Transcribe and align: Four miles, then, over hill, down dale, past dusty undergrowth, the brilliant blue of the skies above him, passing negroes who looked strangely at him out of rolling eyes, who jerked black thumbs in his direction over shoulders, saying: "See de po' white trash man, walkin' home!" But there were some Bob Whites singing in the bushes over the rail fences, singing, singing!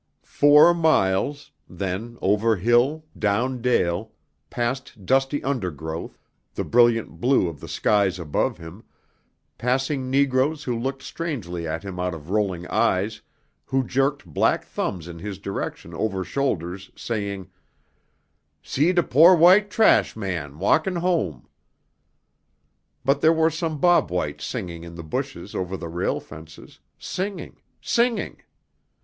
Four 0.25 0.73
miles, 0.73 1.51
then, 1.69 2.17
over 2.23 2.55
hill, 2.55 3.05
down 3.15 3.61
dale, 3.61 4.11
past 4.49 5.05
dusty 5.05 5.43
undergrowth, 5.43 6.17
the 6.55 6.63
brilliant 6.63 7.21
blue 7.21 7.47
of 7.47 7.59
the 7.59 7.67
skies 7.67 8.17
above 8.17 8.57
him, 8.57 8.83
passing 9.59 10.09
negroes 10.09 10.63
who 10.63 10.75
looked 10.75 11.03
strangely 11.03 11.67
at 11.67 11.83
him 11.83 11.99
out 11.99 12.15
of 12.15 12.31
rolling 12.31 12.65
eyes, 12.65 13.21
who 13.65 13.83
jerked 13.83 14.25
black 14.25 14.65
thumbs 14.65 15.07
in 15.07 15.19
his 15.19 15.37
direction 15.37 15.93
over 15.93 16.23
shoulders, 16.23 16.89
saying: 16.95 17.51
"See 18.63 18.93
de 18.93 19.03
po' 19.03 19.35
white 19.35 19.69
trash 19.69 20.15
man, 20.15 20.57
walkin' 20.57 20.95
home!" 20.95 21.47
But 23.05 23.21
there 23.21 23.31
were 23.33 23.51
some 23.51 23.77
Bob 23.79 24.09
Whites 24.09 24.45
singing 24.47 24.83
in 24.83 24.95
the 24.95 25.03
bushes 25.03 25.53
over 25.53 25.77
the 25.77 25.89
rail 25.89 26.19
fences, 26.19 26.79
singing, 26.97 27.57
singing! 27.81 28.41